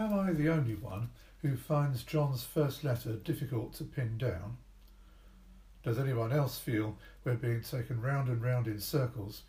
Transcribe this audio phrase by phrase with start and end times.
[0.00, 1.10] Am I the only one
[1.42, 4.56] who finds John's first letter difficult to pin down?
[5.82, 9.42] Does anyone else feel we're being taken round and round in circles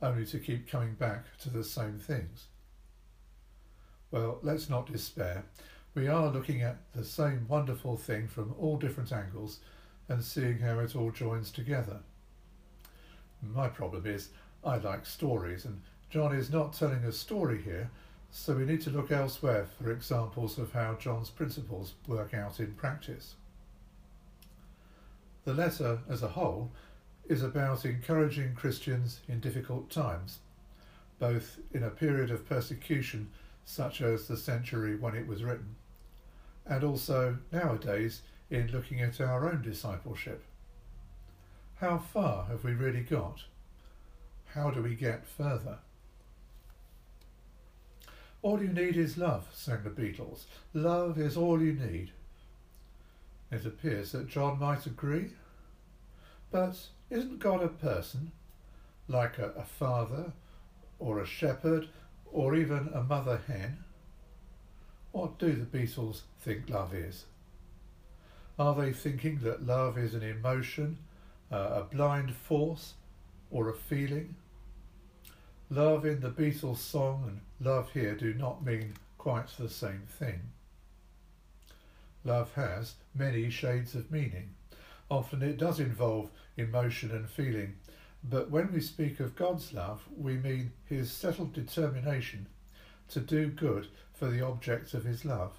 [0.00, 2.46] only to keep coming back to the same things?
[4.10, 5.44] Well, let's not despair.
[5.94, 9.60] We are looking at the same wonderful thing from all different angles
[10.08, 11.98] and seeing how it all joins together.
[13.42, 14.30] My problem is
[14.64, 17.90] I like stories, and John is not telling a story here,
[18.30, 22.72] so we need to look elsewhere for examples of how John's principles work out in
[22.74, 23.34] practice.
[25.44, 26.70] The letter as a whole
[27.28, 30.38] is about encouraging Christians in difficult times,
[31.18, 33.30] both in a period of persecution
[33.64, 35.76] such as the century when it was written,
[36.66, 40.44] and also nowadays in looking at our own discipleship.
[41.76, 43.44] How far have we really got?
[44.54, 45.78] How do we get further?
[48.42, 50.44] All you need is love, sang the Beatles.
[50.72, 52.12] Love is all you need.
[53.50, 55.32] It appears that John might agree.
[56.50, 56.76] But
[57.10, 58.32] isn't God a person,
[59.08, 60.32] like a, a father,
[60.98, 61.88] or a shepherd,
[62.32, 63.84] or even a mother hen?
[65.12, 67.26] What do the Beatles think love is?
[68.58, 70.98] Are they thinking that love is an emotion,
[71.52, 72.94] uh, a blind force,
[73.50, 74.36] or a feeling?
[75.72, 80.40] Love in the Beatles song and love here do not mean quite the same thing.
[82.24, 84.50] Love has many shades of meaning.
[85.08, 87.76] Often it does involve emotion and feeling,
[88.24, 92.46] but when we speak of God's love, we mean his settled determination
[93.10, 95.52] to do good for the object of his love.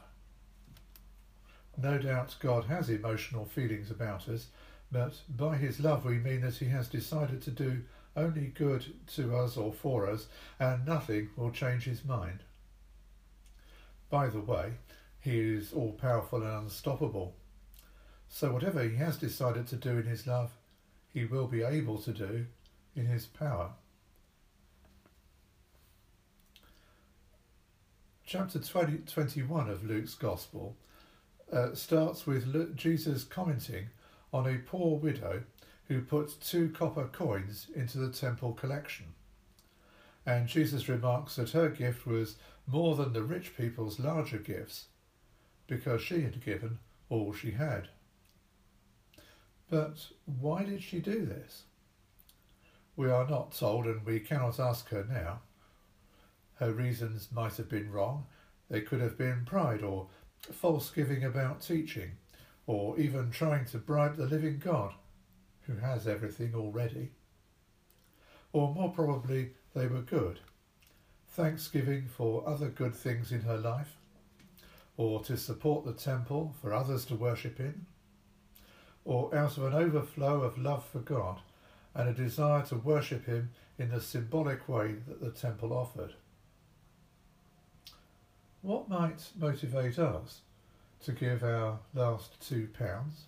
[1.77, 4.47] No doubt God has emotional feelings about us,
[4.91, 7.83] but by his love we mean that he has decided to do
[8.15, 10.27] only good to us or for us,
[10.59, 12.39] and nothing will change his mind.
[14.09, 14.73] By the way,
[15.19, 17.35] he is all powerful and unstoppable.
[18.27, 20.51] So whatever he has decided to do in his love,
[21.13, 22.45] he will be able to do
[22.95, 23.71] in his power.
[28.25, 30.75] Chapter 20, 21 of Luke's Gospel
[31.51, 33.87] uh, starts with Jesus commenting
[34.33, 35.43] on a poor widow
[35.91, 39.07] who put two copper coins into the temple collection.
[40.25, 44.85] And Jesus remarks that her gift was more than the rich people's larger gifts,
[45.67, 46.79] because she had given
[47.09, 47.89] all she had.
[49.69, 51.63] But why did she do this?
[52.95, 55.41] We are not told, and we cannot ask her now.
[56.53, 58.27] Her reasons might have been wrong.
[58.69, 60.07] They could have been pride or
[60.53, 62.11] false giving about teaching,
[62.65, 64.93] or even trying to bribe the living God,
[65.67, 67.11] who has everything already.
[68.53, 70.39] Or more probably, they were good.
[71.29, 73.95] Thanksgiving for other good things in her life,
[74.97, 77.85] or to support the temple for others to worship in,
[79.05, 81.39] or out of an overflow of love for God
[81.95, 86.13] and a desire to worship Him in the symbolic way that the temple offered.
[88.61, 90.41] What might motivate us
[91.03, 93.25] to give our last two pounds?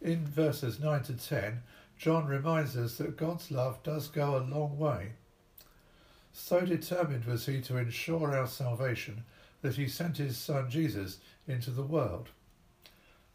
[0.00, 1.62] In verses 9 to 10,
[1.96, 5.12] John reminds us that God's love does go a long way.
[6.32, 9.24] So determined was he to ensure our salvation
[9.62, 12.28] that he sent his son Jesus into the world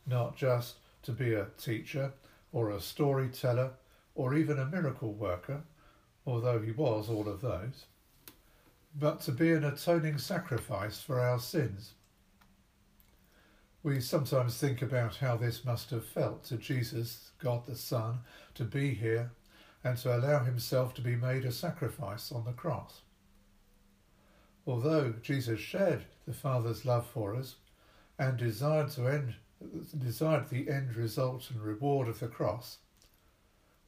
[0.06, 2.12] not just to be a teacher
[2.52, 3.72] or a storyteller
[4.16, 5.64] or even a miracle worker,
[6.26, 7.86] although he was all of those,
[8.96, 11.94] but to be an atoning sacrifice for our sins.
[13.84, 18.20] We sometimes think about how this must have felt to Jesus, God the Son,
[18.56, 19.32] to be here
[19.84, 23.02] and to allow himself to be made a sacrifice on the cross.
[24.66, 27.56] Although Jesus shared the Father's love for us
[28.18, 29.36] and desired to end
[29.98, 32.78] desired the end result and reward of the cross,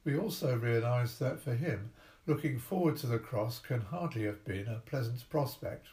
[0.03, 1.91] we also realise that for him,
[2.27, 5.87] looking forward to the cross can hardly have been a pleasant prospect.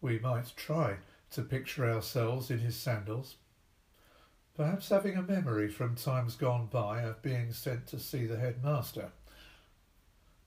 [0.00, 0.96] We might try
[1.30, 3.36] to picture ourselves in his sandals,
[4.54, 9.10] perhaps having a memory from times gone by of being sent to see the headmaster,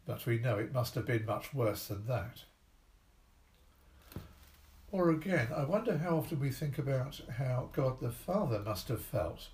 [0.05, 2.43] but we know it must have been much worse than that.
[4.91, 9.01] Or again, I wonder how often we think about how God the Father must have
[9.01, 9.49] felt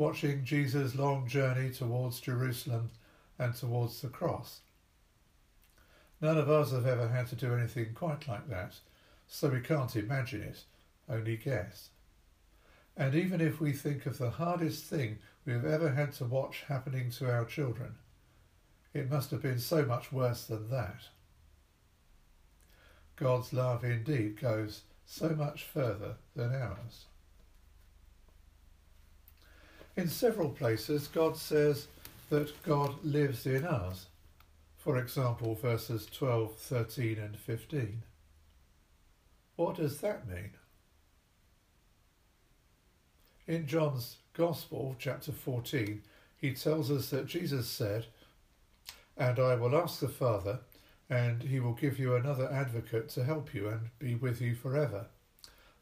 [0.00, 2.88] watching Jesus' long journey towards Jerusalem
[3.38, 4.60] and towards the cross.
[6.22, 8.76] None of us have ever had to do anything quite like that,
[9.32, 10.64] so we can't imagine it,
[11.08, 11.90] only guess.
[12.96, 16.64] And even if we think of the hardest thing we have ever had to watch
[16.66, 17.94] happening to our children,
[18.92, 21.02] it must have been so much worse than that.
[23.14, 27.04] God's love indeed goes so much further than ours.
[29.96, 31.86] In several places, God says
[32.30, 34.06] that God lives in us.
[34.76, 38.02] For example, verses 12, 13, and 15.
[39.60, 40.52] What does that mean?
[43.46, 46.00] In John's Gospel, chapter 14,
[46.38, 48.06] he tells us that Jesus said,
[49.18, 50.60] And I will ask the Father,
[51.10, 55.08] and he will give you another advocate to help you and be with you forever,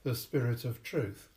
[0.02, 1.28] the Spirit of truth.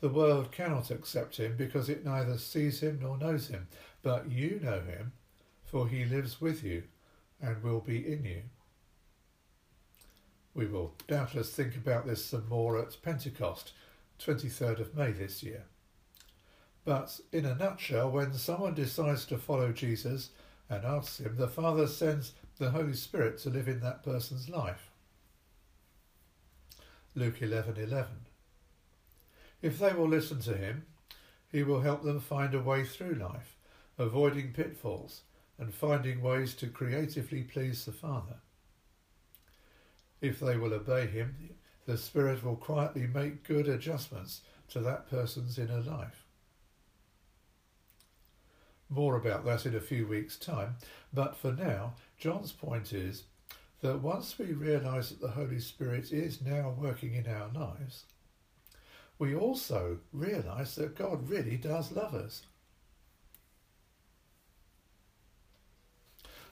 [0.00, 3.68] The world cannot accept him because it neither sees him nor knows him,
[4.00, 5.12] but you know him,
[5.66, 6.84] for he lives with you
[7.42, 8.42] and will be in you.
[10.54, 13.72] We will doubtless think about this some more at Pentecost,
[14.18, 15.64] 23rd of May this year.
[16.84, 20.30] But in a nutshell, when someone decides to follow Jesus
[20.68, 24.90] and asks him, the Father sends the Holy Spirit to live in that person's life.
[27.14, 28.26] Luke 11:11.
[29.62, 30.86] If they will listen to him,
[31.50, 33.56] he will help them find a way through life,
[33.98, 35.22] avoiding pitfalls
[35.58, 38.40] and finding ways to creatively please the Father.
[40.20, 41.50] If they will obey him,
[41.86, 46.24] the Spirit will quietly make good adjustments to that person's inner life.
[48.88, 50.76] More about that in a few weeks' time,
[51.12, 53.24] but for now, John's point is
[53.82, 58.04] that once we realise that the Holy Spirit is now working in our lives,
[59.18, 62.42] we also realise that God really does love us.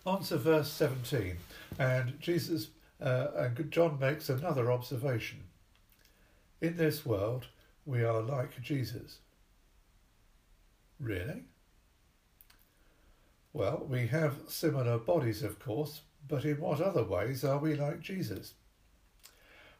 [0.06, 1.36] On to verse 17,
[1.78, 2.68] and Jesus
[3.00, 5.44] uh, and John makes another observation.
[6.60, 7.46] In this world,
[7.86, 9.18] we are like Jesus.
[11.00, 11.44] Really?
[13.52, 18.00] Well, we have similar bodies, of course, but in what other ways are we like
[18.00, 18.54] Jesus?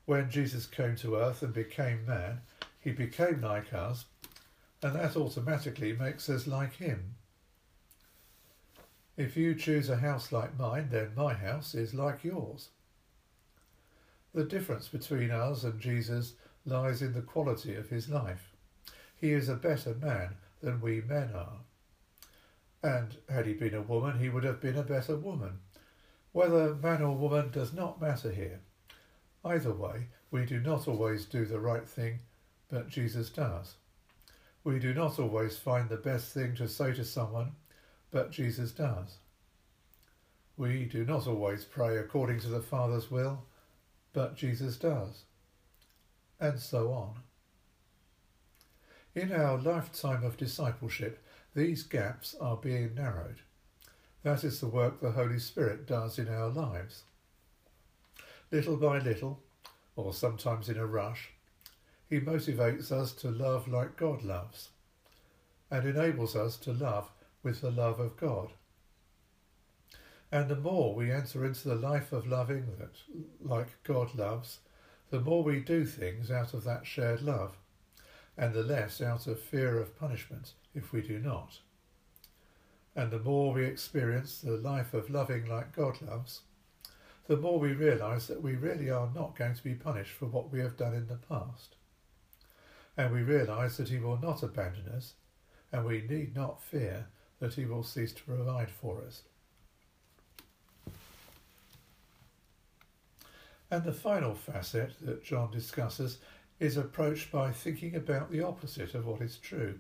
[0.07, 2.41] When Jesus came to earth and became man,
[2.81, 4.07] he became like us,
[4.83, 7.17] and that automatically makes us like him.
[9.17, 12.69] If you choose a house like mine, then my house is like yours.
[14.35, 16.35] The difference between us and Jesus
[16.65, 18.53] lies in the quality of his life.
[19.17, 21.61] He is a better man than we men are.
[22.83, 25.59] And had he been a woman, he would have been a better woman.
[26.33, 28.61] Whether man or woman does not matter here.
[29.45, 32.21] Either way, we do not always do the right thing,
[32.69, 33.75] but Jesus does.
[34.63, 37.53] We do not always find the best thing to say to someone,
[38.11, 39.17] but Jesus does.
[40.57, 43.45] We do not always pray according to the Father's will,
[44.13, 45.25] but Jesus does.
[46.41, 47.15] And so on.
[49.15, 51.23] In our lifetime of discipleship,
[51.55, 53.41] these gaps are being narrowed.
[54.23, 57.03] That is the work the Holy Spirit does in our lives.
[58.53, 59.41] Little by little,
[59.97, 61.31] or sometimes in a rush,
[62.09, 64.69] He motivates us to love like God loves,
[65.71, 67.11] and enables us to love
[67.43, 68.51] with the love of God.
[70.31, 72.97] And the more we enter into the life of loving that,
[73.41, 74.59] like God loves,
[75.11, 77.57] the more we do things out of that shared love,
[78.37, 81.59] and the less out of fear of punishment if we do not.
[82.95, 86.43] And the more we experience the life of loving like God loves,
[87.27, 90.51] the more we realise that we really are not going to be punished for what
[90.51, 91.77] we have done in the past.
[92.97, 95.15] And we realise that He will not abandon us,
[95.73, 97.07] and we need not fear
[97.39, 99.23] that He will cease to provide for us.
[103.71, 106.19] And the final facet that John discusses
[106.59, 109.79] is approached by thinking about the opposite of what is true.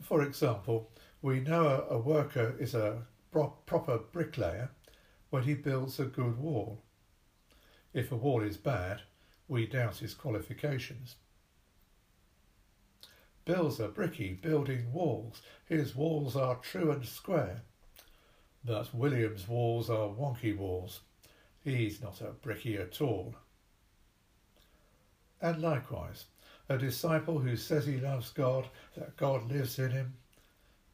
[0.00, 0.90] For example,
[1.20, 4.70] we know a, worker is a proper bricklayer
[5.30, 6.82] when he builds a good wall.
[7.92, 9.02] If a wall is bad,
[9.48, 11.16] we doubt his qualifications.
[13.44, 15.42] Bill's a bricky building walls.
[15.64, 17.62] His walls are true and square.
[18.64, 21.00] But William's walls are wonky walls.
[21.68, 23.34] He's not a bricky at all.
[25.40, 26.24] And likewise,
[26.68, 30.14] a disciple who says he loves God, that God lives in him,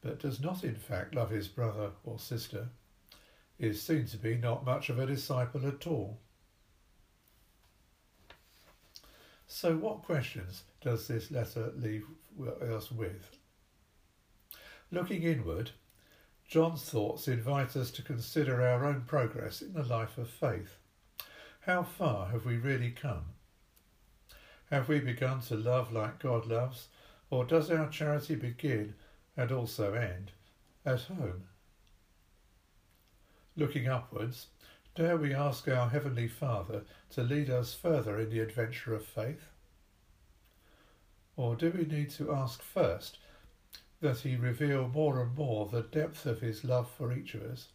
[0.01, 2.67] but does not in fact love his brother or sister,
[3.57, 6.19] is seen to be not much of a disciple at all.
[9.47, 12.05] So, what questions does this letter leave
[12.61, 13.37] us with?
[14.91, 15.71] Looking inward,
[16.47, 20.77] John's thoughts invite us to consider our own progress in the life of faith.
[21.61, 23.25] How far have we really come?
[24.69, 26.87] Have we begun to love like God loves,
[27.29, 28.95] or does our charity begin
[29.35, 30.31] and also end
[30.85, 31.43] at home?
[33.55, 34.47] Looking upwards,
[34.95, 39.49] Dare we ask our Heavenly Father to lead us further in the adventure of faith?
[41.35, 43.17] Or do we need to ask first
[44.01, 47.67] that He reveal more and more the depth of His love for each of us,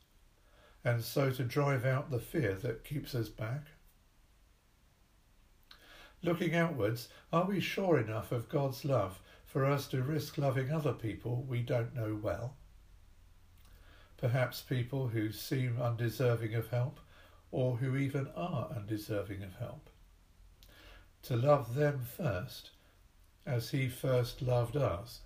[0.84, 3.66] and so to drive out the fear that keeps us back?
[6.22, 10.92] Looking outwards, are we sure enough of God's love for us to risk loving other
[10.92, 12.56] people we don't know well?
[14.18, 17.00] Perhaps people who seem undeserving of help,
[17.50, 19.88] or who even are undeserving of help.
[21.22, 22.70] To love them first,
[23.46, 25.20] as He first loved us.